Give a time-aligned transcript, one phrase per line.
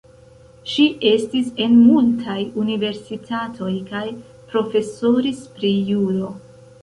[0.69, 4.03] Ŝi estis en multaj universitatoj kaj
[4.53, 6.33] profesoris pri juro.